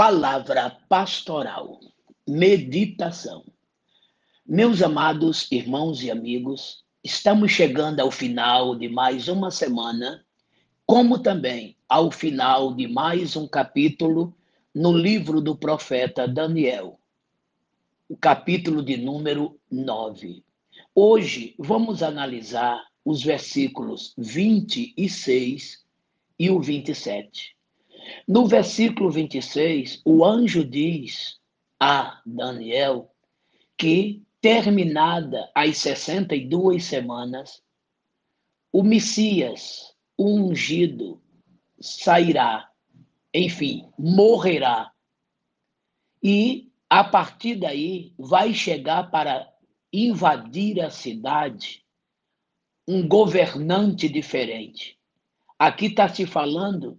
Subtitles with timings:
[0.00, 1.78] Palavra pastoral,
[2.26, 3.44] meditação.
[4.46, 10.24] Meus amados irmãos e amigos, estamos chegando ao final de mais uma semana,
[10.86, 14.34] como também ao final de mais um capítulo
[14.74, 16.98] no livro do profeta Daniel,
[18.08, 20.42] o capítulo de número 9.
[20.94, 25.84] Hoje vamos analisar os versículos 26
[26.38, 27.59] e o 27.
[28.26, 31.40] No versículo 26, o anjo diz
[31.78, 33.10] a Daniel
[33.76, 37.62] que, terminada as 62 semanas,
[38.72, 41.20] o Messias, o ungido,
[41.80, 42.70] sairá,
[43.34, 44.92] enfim, morrerá.
[46.22, 49.50] E, a partir daí, vai chegar para
[49.92, 51.84] invadir a cidade
[52.86, 54.98] um governante diferente.
[55.58, 56.98] Aqui está se falando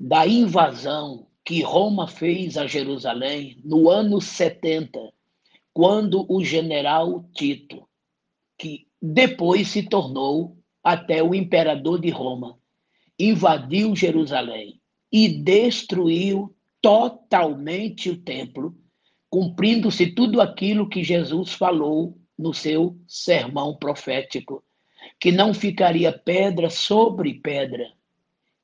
[0.00, 4.98] da invasão que Roma fez a Jerusalém no ano 70,
[5.74, 7.86] quando o general Tito,
[8.56, 12.58] que depois se tornou até o imperador de Roma,
[13.18, 14.80] invadiu Jerusalém
[15.12, 18.74] e destruiu totalmente o templo,
[19.28, 24.64] cumprindo-se tudo aquilo que Jesus falou no seu sermão profético,
[25.20, 27.99] que não ficaria pedra sobre pedra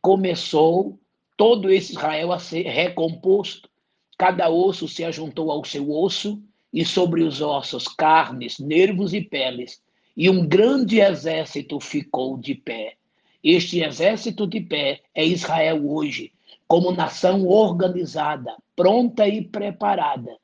[0.00, 0.98] começou
[1.36, 3.70] todo esse Israel a ser recomposto.
[4.18, 9.80] Cada osso se ajuntou ao seu osso e sobre os ossos carnes, nervos e peles,
[10.16, 12.94] e um grande exército ficou de pé.
[13.42, 16.32] Este exército de pé é Israel hoje,
[16.66, 20.41] como nação organizada, pronta e preparada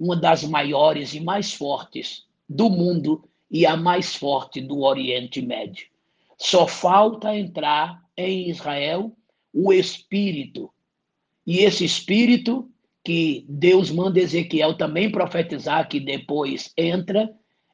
[0.00, 5.86] uma das maiores e mais fortes do mundo e a mais forte do Oriente Médio.
[6.38, 9.14] Só falta entrar em Israel
[9.52, 10.72] o Espírito.
[11.46, 12.70] E esse Espírito
[13.04, 17.30] que Deus manda Ezequiel também profetizar, que depois entra,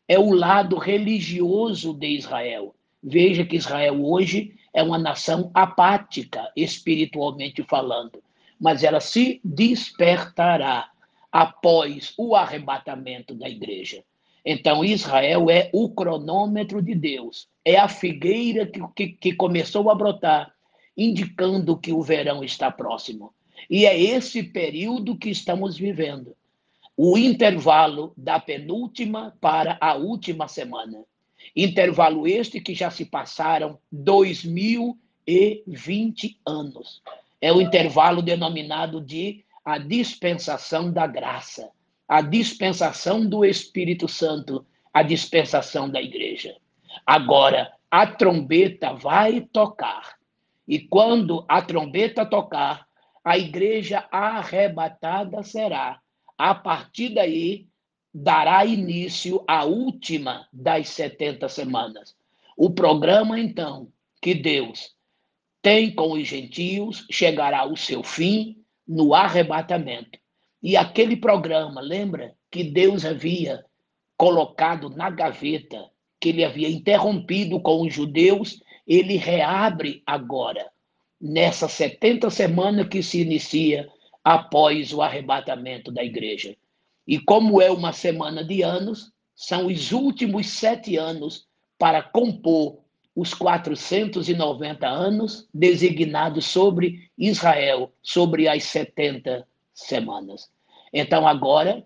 [0.09, 2.75] é o lado religioso de Israel.
[3.03, 8.23] Veja que Israel hoje é uma nação apática, espiritualmente falando,
[8.61, 10.91] mas ela se despertará
[11.37, 14.03] após o arrebatamento da igreja.
[14.43, 19.95] Então, Israel é o cronômetro de Deus, é a figueira que, que, que, começou a
[19.95, 20.51] brotar,
[20.97, 23.35] indicando que o verão está próximo.
[23.69, 26.35] E é esse período que estamos vivendo
[26.97, 31.05] o intervalo da penúltima para a última semana.
[31.55, 37.03] Intervalo este que já se passaram 2020 anos.
[37.43, 41.69] É o intervalo denominado de a dispensação da graça,
[42.07, 44.65] a dispensação do Espírito Santo,
[44.95, 46.57] a dispensação da igreja.
[47.05, 50.15] Agora, a trombeta vai tocar.
[50.69, 52.87] E quando a trombeta tocar,
[53.25, 56.01] a igreja arrebatada será.
[56.39, 57.67] A partir daí,
[58.15, 62.17] dará início à última das 70 semanas.
[62.57, 63.89] O programa, então,
[64.23, 64.95] que Deus
[65.61, 70.19] tem com os gentios chegará ao seu fim no arrebatamento.
[70.63, 73.65] E aquele programa, lembra que Deus havia
[74.17, 75.91] colocado na gaveta,
[76.21, 80.71] que ele havia interrompido com os judeus, ele reabre agora.
[81.21, 83.89] nessa 70 semana que se inicia
[84.23, 86.55] após o arrebatamento da igreja.
[87.07, 91.47] E como é uma semana de anos, são os últimos sete anos
[91.79, 92.79] para compor
[93.15, 100.51] os 490 anos designados sobre Israel, sobre as 70 semanas.
[100.93, 101.85] Então, agora,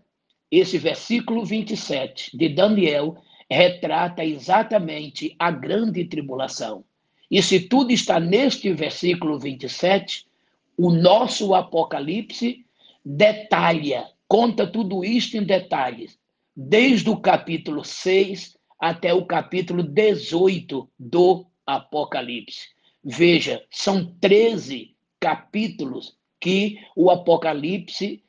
[0.51, 3.17] esse versículo 27 de Daniel
[3.49, 6.85] retrata exatamente a grande tribulação.
[7.31, 10.27] E se tudo está neste versículo 27,
[10.77, 12.65] o nosso Apocalipse
[13.05, 16.19] detalha, conta tudo isto em detalhes,
[16.57, 22.69] desde o capítulo 6 até o capítulo 18 do Apocalipse.
[23.05, 24.90] Veja, são 13
[25.21, 28.25] capítulos que o Apocalipse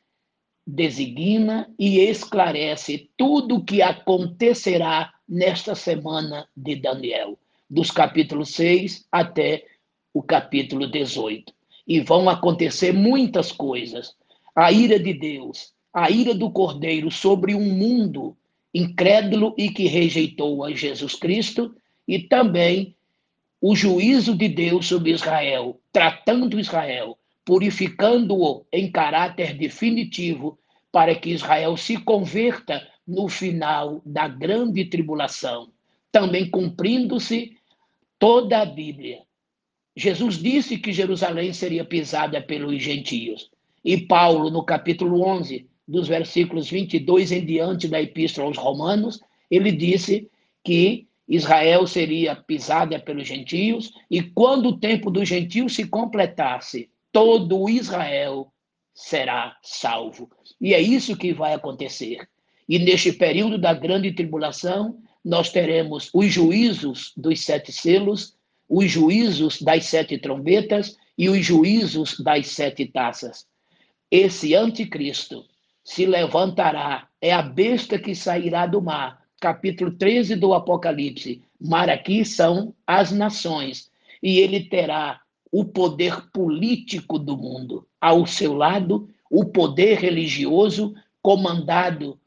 [0.68, 7.40] designa e esclarece tudo o que acontecerá nesta semana de Daniel,
[7.70, 9.66] dos capítulos 6 até
[10.14, 11.54] o capítulo 18.
[11.88, 14.16] E vão acontecer muitas coisas.
[14.54, 18.38] A ira de Deus, a ira do Cordeiro sobre um mundo
[18.74, 21.76] incrédulo e que rejeitou a Jesus Cristo,
[22.08, 22.96] e também
[23.62, 27.16] o juízo de Deus sobre Israel, tratando Israel,
[27.46, 30.58] purificando-o em caráter definitivo,
[30.92, 35.72] para que Israel se converta no final da grande tribulação,
[36.12, 37.56] também cumprindo-se
[38.18, 39.20] toda a Bíblia.
[39.96, 43.50] Jesus disse que Jerusalém seria pisada pelos gentios.
[43.86, 49.20] E Paulo, no capítulo 11, dos versículos 22 em diante da Epístola aos Romanos,
[49.50, 50.30] ele disse
[50.64, 57.70] que Israel seria pisada pelos gentios, e quando o tempo dos gentios se completasse, todo
[57.70, 58.52] Israel
[58.94, 60.30] será salvo.
[60.60, 62.28] E é isso que vai acontecer.
[62.68, 68.36] E neste período da grande tribulação, nós teremos os juízos dos sete selos,
[68.68, 73.46] os juízos das sete trombetas e os juízos das sete taças.
[74.12, 75.46] Esse anticristo
[75.82, 79.21] se levantará, é a besta que sairá do mar.
[79.42, 81.42] Capítulo 13 do Apocalipse.
[81.60, 83.90] Mar aqui são as nações,
[84.22, 85.20] e ele terá
[85.52, 87.88] o poder político do mundo.
[88.00, 90.94] Ao seu lado, o poder religioso
[91.24, 92.20] comandado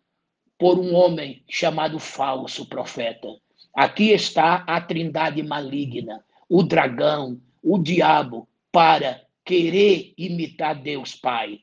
[0.58, 3.28] por um homem chamado falso profeta.
[3.72, 11.60] Aqui está a trindade maligna, o dragão, o diabo, para querer imitar Deus Pai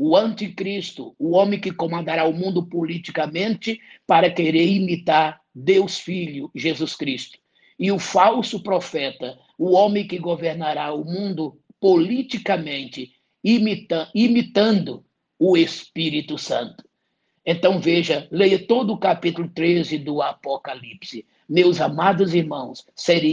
[0.00, 6.94] o anticristo, o homem que comandará o mundo politicamente para querer imitar Deus Filho, Jesus
[6.94, 7.36] Cristo.
[7.76, 13.12] E o falso profeta, o homem que governará o mundo politicamente,
[13.42, 15.04] imita, imitando
[15.36, 16.84] o Espírito Santo.
[17.44, 21.26] Então veja, leia todo o capítulo 13 do Apocalipse.
[21.48, 22.86] Meus amados irmãos,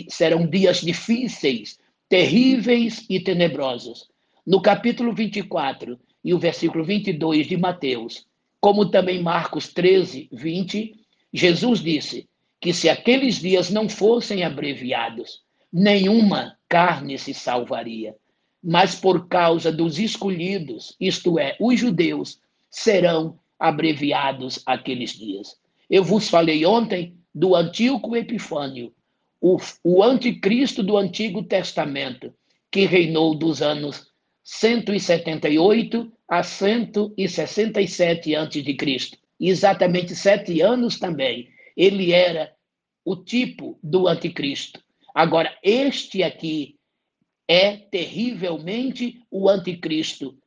[0.10, 1.78] serão dias difíceis,
[2.10, 4.10] terríveis e tenebrosos.
[4.48, 8.26] No capítulo 24, e o versículo 22 de Mateus,
[8.60, 11.00] como também Marcos 13, 20,
[11.32, 12.28] Jesus disse
[12.60, 18.16] que se aqueles dias não fossem abreviados, nenhuma carne se salvaria.
[18.64, 22.40] Mas por causa dos escolhidos, isto é, os judeus,
[22.72, 25.56] serão abreviados aqueles dias.
[25.88, 28.92] Eu vos falei ontem do Antíoco Epifânio,
[29.40, 32.34] o, o anticristo do Antigo Testamento,
[32.72, 34.08] que reinou dos anos
[34.44, 39.18] 178 a 167 a.C.
[39.40, 41.50] Exatamente sete anos também.
[41.76, 42.54] Ele era
[43.04, 44.82] o tipo do anticristo.
[45.14, 46.80] Agora, este aqui
[47.48, 50.38] é terrivelmente o anticristo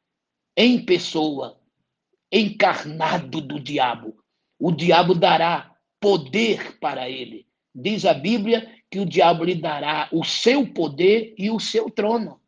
[0.57, 1.61] em pessoa,
[2.33, 4.17] encarnado do diabo.
[4.59, 7.47] O diabo dará poder para ele.
[7.75, 12.41] Diz a Bíblia que o diabo lhe dará o seu poder e o seu trono.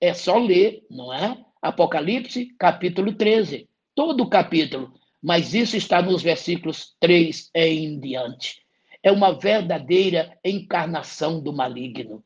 [0.00, 1.44] É só ler, não é?
[1.60, 3.68] Apocalipse, capítulo 13.
[3.94, 4.92] Todo o capítulo.
[5.22, 8.62] Mas isso está nos versículos 3 em diante.
[9.02, 12.22] É uma verdadeira encarnação do maligno.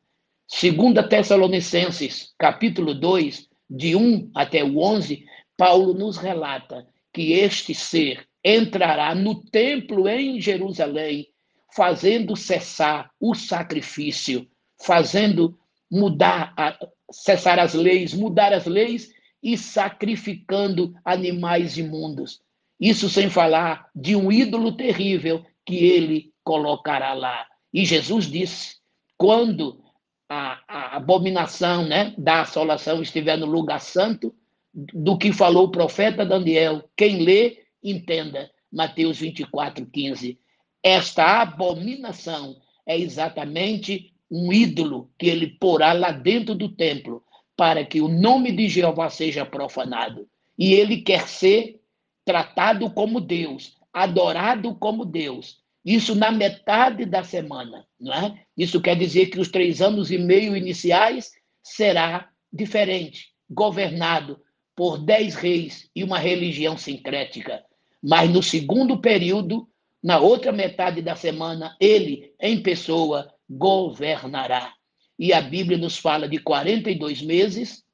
[0.46, 5.24] Segunda Tessalonicenses, capítulo 2, de 1 até o 11,
[5.56, 11.28] Paulo nos relata que este ser entrará no templo em Jerusalém,
[11.74, 14.46] fazendo cessar o sacrifício,
[14.84, 15.58] fazendo
[15.90, 16.76] mudar, a,
[17.10, 19.10] cessar as leis, mudar as leis
[19.42, 22.40] e sacrificando animais imundos.
[22.78, 27.46] Isso sem falar de um ídolo terrível que ele colocará lá.
[27.72, 28.76] E Jesus disse:
[29.16, 29.82] quando
[30.28, 34.34] a, a abominação né, da assolação estiver no lugar santo,
[34.74, 38.50] do que falou o profeta Daniel, quem lê, entenda.
[38.72, 40.38] Mateus 24, 15.
[40.82, 42.56] Esta abominação
[42.86, 47.22] é exatamente um ídolo que ele porá lá dentro do templo
[47.62, 50.28] para que o nome de Jeová seja profanado.
[50.58, 51.80] E ele quer ser
[52.24, 55.58] tratado como Deus, adorado como Deus.
[55.84, 58.42] Isso na metade da semana, não é?
[58.58, 61.30] Isso quer dizer que os três anos e meio iniciais
[61.62, 64.40] será diferente, governado
[64.74, 67.62] por dez reis e uma religião sincrética.
[68.02, 69.68] Mas no segundo período,
[70.02, 74.74] na outra metade da semana, ele, em pessoa, governará.
[75.18, 77.84] E a Bíblia nos fala de 42 meses,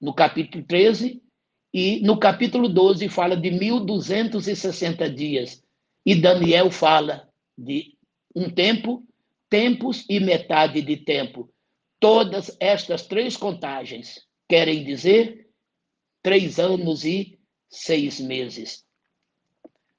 [0.00, 1.22] no capítulo 13,
[1.72, 5.62] e no capítulo 12 fala de 1260 dias.
[6.06, 7.96] E Daniel fala de
[8.34, 9.04] um tempo,
[9.48, 11.50] tempos e metade de tempo.
[11.98, 15.48] Todas estas três contagens querem dizer
[16.22, 17.38] três anos e
[17.68, 18.84] seis meses.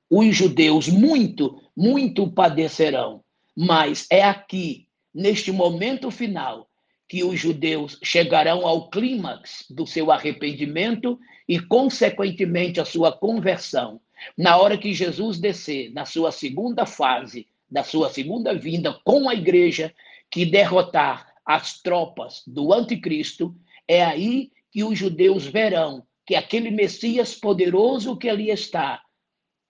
[0.10, 3.24] Os judeus muito, muito padecerão,
[3.56, 4.85] mas é aqui,
[5.16, 6.70] neste momento final,
[7.08, 11.18] que os judeus chegarão ao clímax do seu arrependimento
[11.48, 14.02] e, consequentemente, a sua conversão.
[14.38, 19.34] Na hora que Jesus descer, na sua segunda fase, da sua segunda vinda com a
[19.34, 19.94] igreja,
[20.30, 23.56] que derrotar as tropas do anticristo,
[23.88, 29.02] é aí que os judeus verão que aquele Messias poderoso que ali está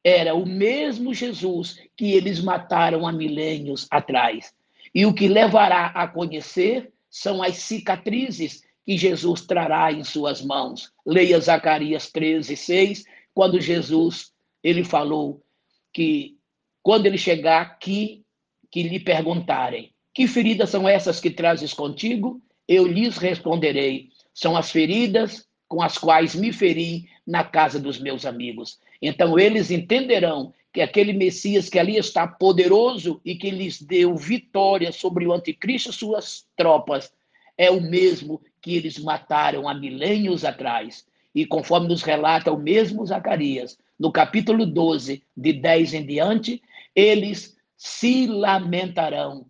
[0.04, 4.54] era o mesmo Jesus que eles mataram há milênios atrás.
[4.96, 10.90] E o que levará a conhecer são as cicatrizes que Jesus trará em suas mãos.
[11.06, 14.32] Leia Zacarias 13, 6, quando Jesus
[14.64, 15.44] ele falou
[15.94, 16.38] que
[16.82, 18.24] quando ele chegar aqui,
[18.72, 22.42] que lhe perguntarem: Que feridas são essas que trazes contigo?
[22.66, 28.26] Eu lhes responderei: São as feridas com as quais me feri na casa dos meus
[28.26, 28.80] amigos.
[29.02, 34.92] Então eles entenderão que aquele Messias que ali está poderoso e que lhes deu vitória
[34.92, 37.14] sobre o anticristo e suas tropas,
[37.58, 41.08] é o mesmo que eles mataram há milênios atrás.
[41.34, 46.62] E conforme nos relata o mesmo Zacarias, no capítulo 12, de 10 em diante,
[46.94, 49.46] eles se lamentarão,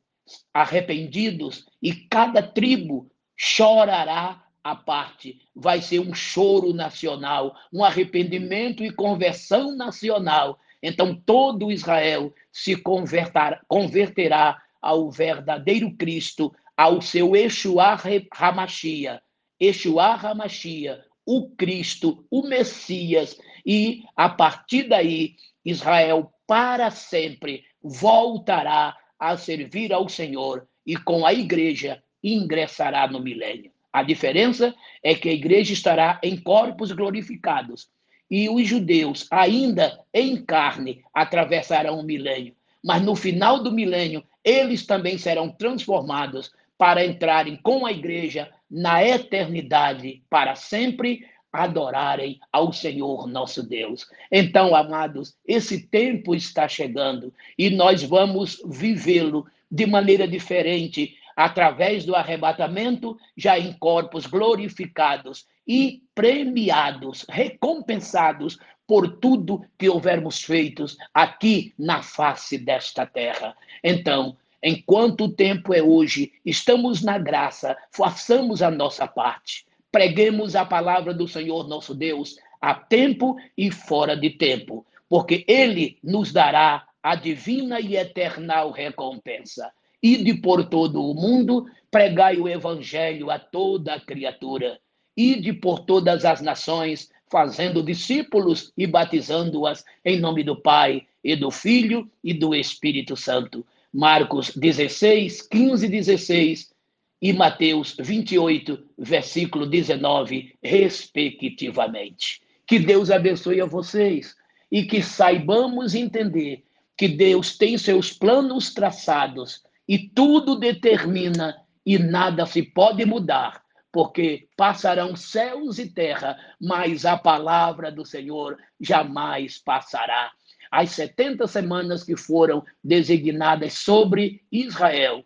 [0.54, 5.42] arrependidos, e cada tribo chorará à parte.
[5.56, 14.62] Vai ser um choro nacional, um arrependimento e conversão nacional então todo Israel se converterá
[14.80, 17.98] ao verdadeiro Cristo, ao seu Yeshua
[18.38, 19.20] Hamashia,
[19.60, 29.36] Yeshua Hamashia, o Cristo, o Messias, e a partir daí Israel para sempre voltará a
[29.38, 33.72] servir ao Senhor e com a igreja ingressará no milênio.
[33.92, 37.90] A diferença é que a igreja estará em corpos glorificados
[38.30, 42.56] e os judeus, ainda em carne, atravessarão o milênio.
[42.84, 49.04] Mas no final do milênio, eles também serão transformados para entrarem com a igreja na
[49.04, 54.06] eternidade para sempre adorarem ao Senhor nosso Deus.
[54.32, 62.16] Então, amados, esse tempo está chegando e nós vamos vivê-lo de maneira diferente através do
[62.16, 68.58] arrebatamento, já em corpos glorificados e premiados, recompensados
[68.88, 73.56] por tudo que houvermos feito aqui na face desta terra.
[73.84, 79.66] Então, enquanto o tempo é hoje, estamos na graça, façamos a nossa parte.
[79.92, 85.98] Preguemos a palavra do Senhor nosso Deus a tempo e fora de tempo, porque ele
[86.04, 89.72] nos dará a divina e eternal recompensa.
[90.02, 94.80] Ide por todo o mundo, pregai o evangelho a toda criatura.
[95.16, 101.50] Ide por todas as nações, fazendo discípulos e batizando-as em nome do Pai e do
[101.50, 103.66] Filho e do Espírito Santo.
[103.94, 106.76] Marcos 16, 15 e 16
[107.22, 112.42] e Mateus 28, versículo 19, respectivamente.
[112.68, 114.36] Que Deus abençoe a vocês
[114.72, 116.64] e que saibamos entender
[116.98, 121.56] que Deus tem seus planos traçados e tudo determina
[121.86, 123.64] e nada se pode mudar,
[123.96, 130.34] porque passarão céus e terra, mas a palavra do Senhor jamais passará.
[130.70, 135.24] As 70 semanas que foram designadas sobre Israel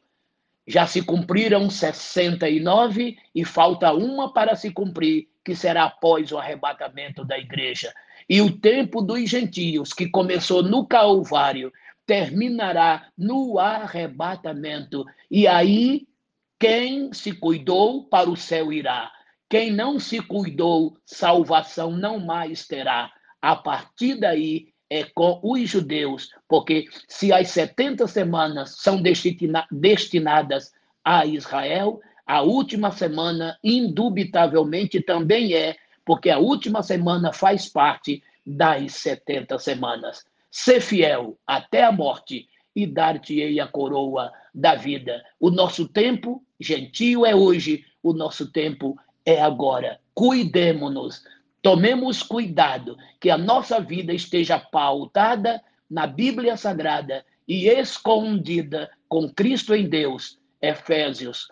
[0.68, 7.26] já se cumpriram 69 e falta uma para se cumprir, que será após o arrebatamento
[7.26, 7.92] da igreja.
[8.30, 11.74] E o tempo dos gentios, que começou no Calvário,
[12.06, 15.04] terminará no arrebatamento.
[15.32, 16.08] E aí,
[16.60, 19.12] quem se cuidou para o céu irá.
[19.50, 23.12] Quem não se cuidou, salvação não mais terá.
[23.42, 30.72] A partir daí é com os judeus, porque se as 70 semanas são destina destinadas
[31.04, 35.76] a Israel, A última semana, indubitavelmente, também é,
[36.06, 40.24] porque a última semana faz parte das 70 semanas.
[40.52, 42.48] Ser fiel até a morte
[42.82, 45.24] e dar-te-ei a coroa da vida.
[45.40, 50.00] O nosso tempo gentio é hoje, o nosso tempo é agora.
[50.14, 51.24] Cuidemos-nos,
[51.62, 59.74] tomemos cuidado que a nossa vida esteja pautada na Bíblia Sagrada e escondida com Cristo
[59.74, 60.40] em Deus.
[60.62, 61.48] Efésios,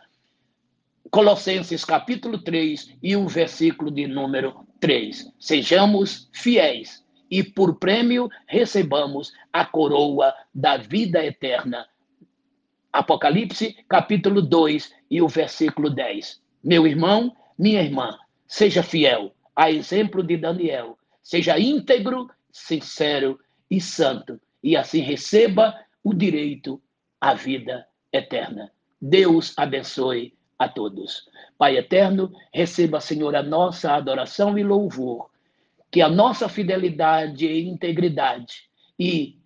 [1.10, 5.32] Colossenses capítulo 3 e o versículo de número 3.
[5.40, 11.88] Sejamos fiéis e por prêmio recebamos a coroa da vida eterna.
[12.92, 16.42] Apocalipse, capítulo 2 e o versículo 10.
[16.64, 18.18] Meu irmão, minha irmã,
[18.48, 26.14] seja fiel, a exemplo de Daniel, seja íntegro, sincero e santo, e assim receba o
[26.14, 26.82] direito
[27.20, 28.72] à vida eterna.
[29.00, 31.30] Deus abençoe a todos.
[31.58, 35.30] Pai eterno, receba, Senhor, a nossa adoração e louvor
[35.92, 38.64] que a nossa fidelidade e integridade
[39.00, 39.38] e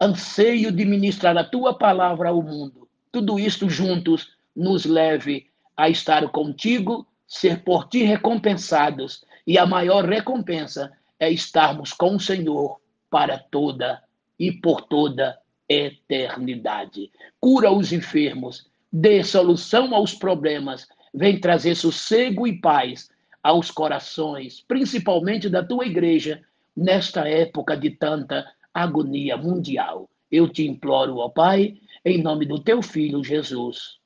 [0.00, 5.46] anseio de ministrar a tua palavra ao mundo, tudo isto juntos nos leve
[5.76, 12.20] a estar contigo, ser por ti recompensados, e a maior recompensa é estarmos com o
[12.20, 14.02] Senhor para toda
[14.38, 17.10] e por toda eternidade.
[17.40, 23.10] Cura os enfermos, dê solução aos problemas, vem trazer sossego e paz
[23.46, 26.42] aos corações, principalmente da tua igreja,
[26.76, 30.10] nesta época de tanta agonia mundial.
[30.28, 34.00] Eu te imploro, ó Pai, em nome do teu filho Jesus.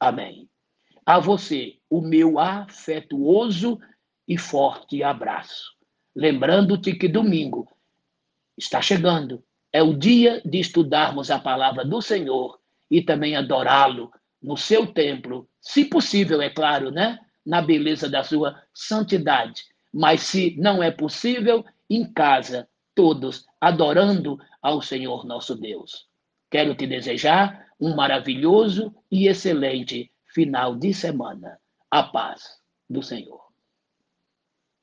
[0.00, 0.48] Amém.
[1.04, 3.78] A você, o meu afetuoso
[4.26, 5.76] e forte abraço.
[6.16, 7.68] Lembrando-te que domingo
[8.56, 9.44] está chegando.
[9.70, 12.58] É o dia de estudarmos a palavra do Senhor
[12.90, 14.10] e também adorá-lo
[14.42, 17.18] no seu templo, se possível, é claro, né?
[17.44, 19.64] Na beleza da sua santidade.
[19.92, 26.06] Mas se não é possível, em casa, todos adorando ao Senhor nosso Deus.
[26.50, 31.58] Quero te desejar um maravilhoso e excelente final de semana.
[31.90, 33.49] A paz do Senhor.